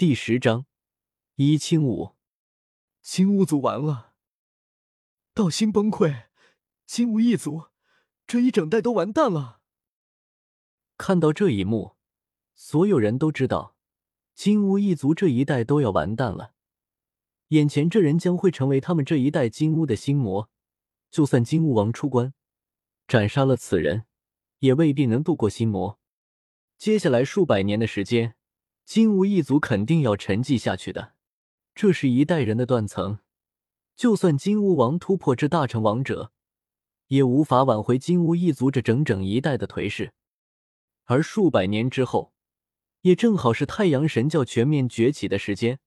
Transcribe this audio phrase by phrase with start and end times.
[0.00, 0.64] 第十章，
[1.34, 2.16] 一清五，
[3.02, 4.14] 金乌族完了，
[5.34, 6.28] 道心崩溃，
[6.86, 7.66] 金乌一族
[8.26, 9.60] 这一整代都完蛋了。
[10.96, 11.96] 看到这一幕，
[12.54, 13.76] 所有人都知道，
[14.34, 16.54] 金乌一族这一代都要完蛋了。
[17.48, 20.48] 眼前这人将会成为他们这一代金乌的心魔，
[21.10, 22.32] 就算金乌王出关，
[23.06, 24.06] 斩杀了此人，
[24.60, 26.00] 也未必能度过心魔。
[26.78, 28.36] 接下来数百年的时间。
[28.90, 31.12] 金乌一族肯定要沉寂下去的，
[31.76, 33.20] 这是一代人的断层。
[33.94, 36.32] 就算金乌王突破至大成王者，
[37.06, 40.12] 也无法挽回金乌一族这整整一代的颓势。
[41.04, 42.32] 而数百年之后，
[43.02, 45.78] 也正好是太阳神教全面崛起的时间。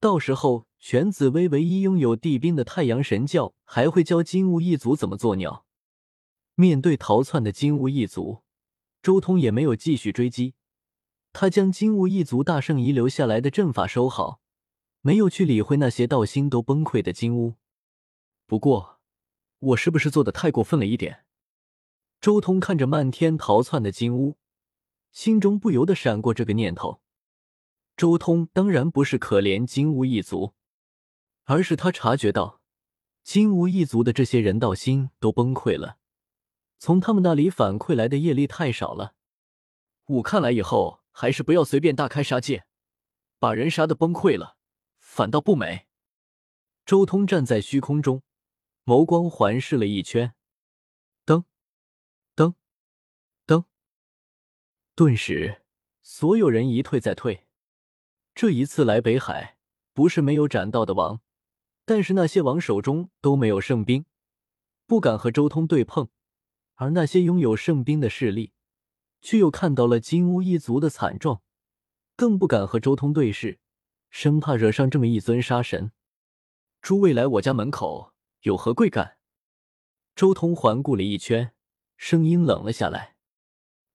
[0.00, 5.64] 到时候，全紫薇唯一拥有帝兵的太阳神教还会教金乌一族怎么做鸟？
[6.56, 8.42] 面对逃窜的金乌一族，
[9.00, 10.54] 周通也没有继续追击。
[11.34, 14.40] 他将金乌一族大圣遗留下来的阵法收好，
[15.00, 17.56] 没有去理会那些道心都崩溃的金乌。
[18.46, 19.00] 不过，
[19.58, 21.24] 我是不是做的太过分了一点？
[22.20, 24.36] 周通看着漫天逃窜的金乌，
[25.10, 27.00] 心中不由得闪过这个念头。
[27.96, 30.52] 周通当然不是可怜金乌一族，
[31.46, 32.60] 而是他察觉到
[33.24, 35.98] 金乌一族的这些人道心都崩溃了，
[36.78, 39.14] 从他们那里反馈来的业力太少了。
[40.06, 41.00] 我看来以后。
[41.16, 42.66] 还是不要随便大开杀戒，
[43.38, 44.56] 把人杀的崩溃了，
[44.98, 45.86] 反倒不美。
[46.84, 48.24] 周通站在虚空中，
[48.84, 50.34] 眸光环视了一圈，
[51.24, 51.44] 噔，
[52.34, 52.54] 噔，
[53.46, 53.64] 噔，
[54.96, 55.62] 顿时，
[56.02, 57.46] 所有人一退再退。
[58.34, 59.56] 这一次来北海，
[59.92, 61.20] 不是没有斩到的王，
[61.84, 64.04] 但是那些王手中都没有圣兵，
[64.88, 66.08] 不敢和周通对碰，
[66.74, 68.53] 而那些拥有圣兵的势力。
[69.24, 71.40] 却又看到了金乌一族的惨状，
[72.14, 73.58] 更不敢和周通对视，
[74.10, 75.92] 生怕惹上这么一尊杀神。
[76.82, 79.16] 诸位来我家门口有何贵干？
[80.14, 81.54] 周通环顾了一圈，
[81.96, 83.16] 声音冷了下来：“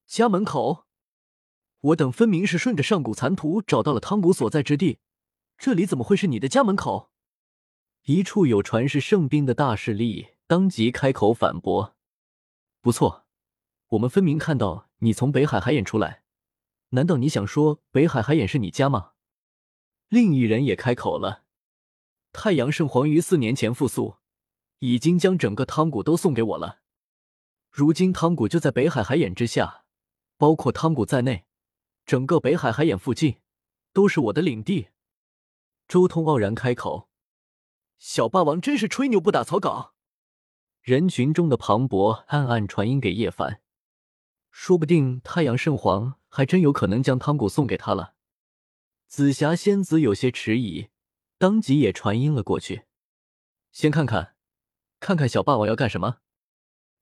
[0.07, 0.87] 家门口？
[1.81, 4.97] 我等分明是顺着上古残图找到了汤谷所在之地，
[5.59, 7.11] 这里怎么会是你的家门口？”
[8.05, 11.95] 一处有传世圣兵的大势力当即开口反驳
[12.81, 13.27] ：“不错。”
[13.89, 16.23] 我们分明看到你从北海海眼出来，
[16.89, 19.11] 难道你想说北海海眼是你家吗？
[20.09, 21.45] 另一人也开口了
[22.33, 24.17] ：“太阳圣皇于四年前复苏，
[24.79, 26.79] 已经将整个汤谷都送给我了。
[27.69, 29.85] 如今汤谷就在北海海眼之下，
[30.37, 31.45] 包括汤谷在内，
[32.05, 33.37] 整个北海海眼附近
[33.93, 34.89] 都是我的领地。”
[35.87, 37.09] 周通傲然开口
[37.97, 39.93] ：“小霸王真是吹牛不打草稿。”
[40.81, 43.61] 人群中的庞博暗暗传音给叶凡。
[44.51, 48.15] 说不定太阳圣皇还真有可能将汤谷送给他了。
[49.07, 50.89] 紫霞仙子有些迟疑，
[51.37, 52.85] 当即也传音了过去。
[53.71, 54.35] 先看看，
[54.99, 56.19] 看看小霸王要干什么。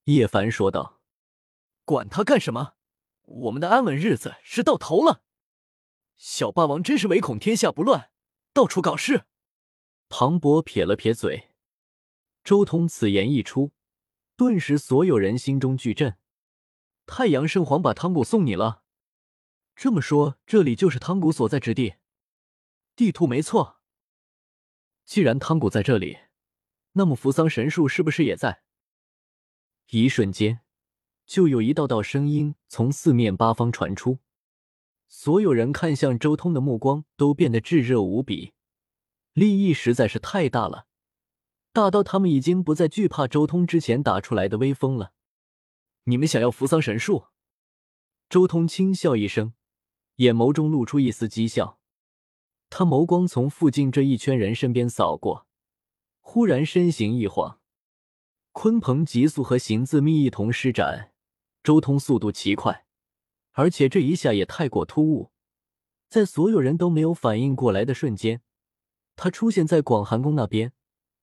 [0.04, 1.00] 叶凡说道
[1.84, 2.74] ：“管他干什么，
[3.24, 5.22] 我们的安稳日子是到头了。
[6.16, 8.10] 小霸王真是唯恐天下不乱，
[8.52, 9.24] 到处搞事。”
[10.08, 11.50] 庞博撇了撇嘴。
[12.42, 13.72] 周通此言一出，
[14.36, 16.16] 顿时所有人心中巨震。
[17.08, 18.82] 太阳圣皇把汤谷送你了，
[19.74, 21.94] 这么说，这里就是汤谷所在之地。
[22.94, 23.78] 地图没错。
[25.06, 26.18] 既然汤谷在这里，
[26.92, 28.62] 那么扶桑神树是不是也在？
[29.88, 30.60] 一瞬间，
[31.24, 34.18] 就有一道道声音从四面八方传出，
[35.08, 38.52] 所有人看向周通的目光都变得炙热无比，
[39.32, 40.86] 利益实在是太大了，
[41.72, 45.14] 大到他们已经不再惧怕周通之前打出来的威风了。
[46.08, 47.26] 你们想要扶桑神树？
[48.30, 49.52] 周通轻笑一声，
[50.16, 51.78] 眼眸中露出一丝讥笑。
[52.70, 55.46] 他眸光从附近这一圈人身边扫过，
[56.20, 57.60] 忽然身形一晃，
[58.54, 61.12] 鲲鹏急速和行字密一同施展。
[61.62, 62.86] 周通速度奇快，
[63.52, 65.30] 而且这一下也太过突兀，
[66.08, 68.40] 在所有人都没有反应过来的瞬间，
[69.14, 70.72] 他出现在广寒宫那边，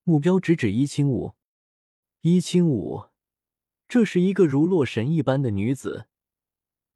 [0.03, 1.33] 目标直指一清武。
[2.21, 3.05] 一清武。
[3.95, 6.07] 这是一个如洛神一般的女子，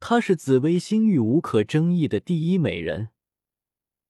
[0.00, 3.08] 她是紫薇星域无可争议的第一美人，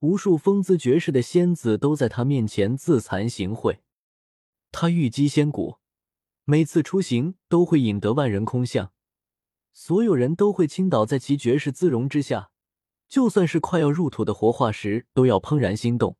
[0.00, 3.78] 无数风姿绝世的仙子都在她面前自惭形秽。
[4.72, 5.76] 她玉姬仙骨，
[6.42, 8.90] 每次出行都会引得万人空巷，
[9.72, 12.50] 所有人都会倾倒在其绝世姿容之下，
[13.08, 16.16] 就算是快要入土的活化石都要怦然心动。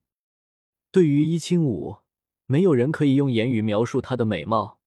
[0.93, 1.97] 对于伊清武，
[2.47, 4.79] 没有人可以用言语描述她的美貌。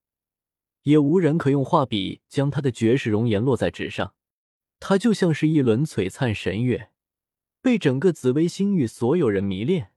[0.83, 4.13] 也无人可用画笔将她的绝世容颜落在纸上，
[4.79, 6.91] 她就像是一轮璀璨神月，
[7.61, 9.91] 被整个紫薇星域所有人迷恋。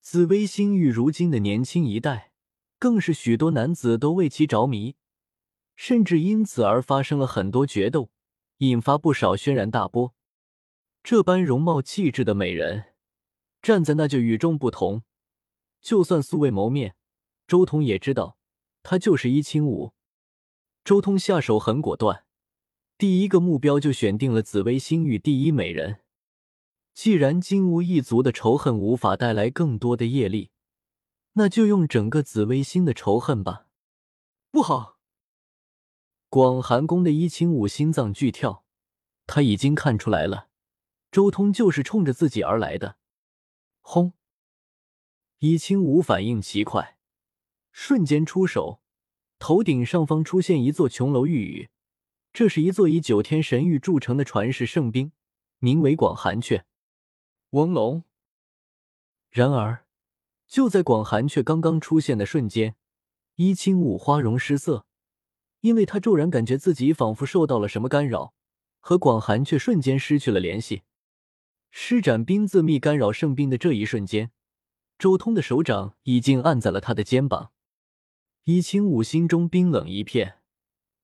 [0.00, 2.32] 紫薇星域如今的年轻一代，
[2.78, 4.96] 更是许多男子都为其着迷，
[5.76, 8.10] 甚至因此而发生了很多决斗，
[8.58, 10.14] 引发不少轩然大波。
[11.02, 12.94] 这般容貌气质的美人，
[13.60, 15.02] 站在那就与众不同。
[15.82, 16.96] 就算素未谋面，
[17.46, 18.38] 周彤也知道
[18.82, 19.92] 她就是伊清舞。
[20.88, 22.24] 周通下手很果断，
[22.96, 26.00] 第一个目标就选定了紫薇星域第一美人。
[26.94, 30.50] 既然金乌一族的仇恨无法带来更多的业力，
[31.34, 33.66] 那就用整个紫薇星的仇恨吧。
[34.50, 34.96] 不好！
[36.30, 38.64] 广寒宫的伊清武心脏剧跳，
[39.26, 40.48] 他已经看出来了，
[41.12, 42.96] 周通就是冲着自己而来的。
[43.82, 44.14] 轰！
[45.40, 46.96] 伊清武反应奇快，
[47.72, 48.80] 瞬间出手，
[49.38, 51.70] 头顶上方出现一座琼楼玉宇，
[52.32, 55.12] 这是一座以九天神域铸成的传世圣兵，
[55.58, 56.62] 名为广寒阙。
[57.50, 58.04] 翁龙。
[59.30, 59.86] 然而，
[60.46, 62.74] 就在广寒阙刚刚出现的瞬间，
[63.36, 64.86] 伊清舞花容失色，
[65.60, 68.34] 因为他骤然感觉自己仿佛受到了什么干扰，
[68.80, 70.82] 和广寒阙瞬间失去了联系。
[71.70, 74.30] 施展冰字密干扰圣兵的这一瞬间，
[74.98, 77.52] 周通的手掌已经按在了他的肩膀。
[78.50, 80.38] 伊清武心中冰冷一片，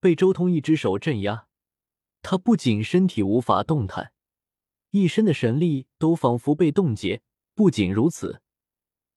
[0.01, 1.47] 被周通一只手镇压，
[2.23, 4.13] 他不仅身体无法动弹。
[4.93, 7.21] 一身的神力都仿佛被冻结。
[7.55, 8.41] 不仅如此，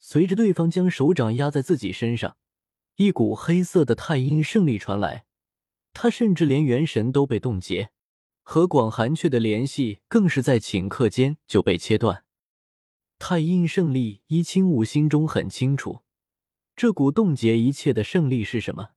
[0.01, 2.35] 随着对方将手掌压在自己身上，
[2.97, 5.23] 一股黑色的太阴圣力传来，
[5.93, 7.91] 他甚至连元神都被冻结，
[8.43, 12.25] 和广寒阙的联系更是在顷刻间就被切断。
[13.17, 16.01] 太阴圣力，伊清武心中很清楚，
[16.77, 18.91] 这股冻结一切的胜利是什么，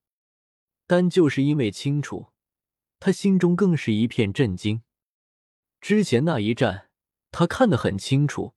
[0.87, 2.27] 但就是因为清楚，
[2.99, 4.83] 他心中更是一片震惊。
[5.81, 6.91] 之前那一战，
[7.31, 8.53] 他看得很清楚，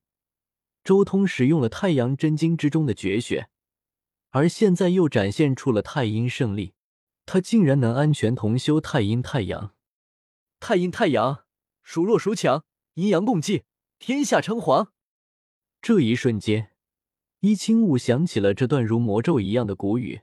[0.84, 3.48] 周通使用了太阳真经之中的绝学，
[4.28, 6.74] 而现在又展现出了太阴胜利，
[7.24, 9.74] 他竟然能安全同修太阴太阳。
[10.60, 11.46] 太阴太阳，
[11.82, 13.64] 孰弱孰强，阴阳共济，
[13.98, 14.92] 天下称皇。
[15.80, 16.73] 这一瞬间，
[17.44, 20.22] 伊清武想起了这段如魔咒一样的古语：“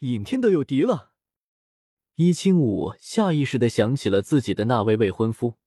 [0.00, 1.12] 尹天都有敌了。”
[2.16, 5.58] 伊清武下意识的想起了自己的那位未婚夫。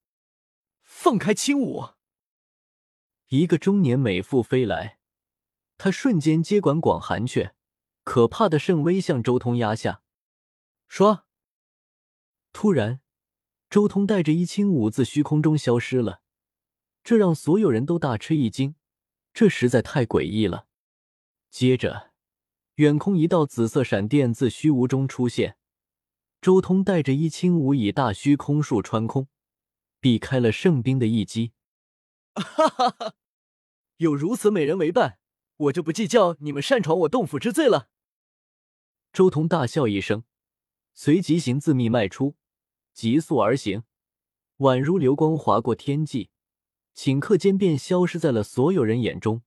[0.82, 1.90] 放开青舞！
[3.28, 4.98] 一个中年美妇飞来，
[5.78, 7.52] 她瞬间接管广寒阙，
[8.04, 10.02] 可怕的圣威向周通压下。
[10.88, 11.28] 说，
[12.52, 13.02] 突然，
[13.70, 16.24] 周通带着一清舞自虚空中消失了，
[17.04, 18.74] 这让所有人都大吃一惊，
[19.38, 20.66] 这实在太诡异了。
[21.52, 22.12] 接着，
[22.78, 25.58] 远空一道紫色闪电自虚无中出现，
[26.42, 29.28] 周通带着一清舞以大虚空术穿空。
[30.00, 31.54] 避开了圣兵的一击，
[32.34, 33.14] 哈哈哈！
[33.98, 35.20] 有如此美人为伴，
[35.58, 37.90] 我就不计较你们擅闯我洞府之罪了。
[39.14, 40.24] 周通大笑一声，
[40.96, 42.36] 随即行自秘迈出，
[42.92, 43.84] 急速而行，
[44.58, 46.32] 宛如流光划过天际，
[46.98, 49.44] 顷刻间便消失在了所有人眼中。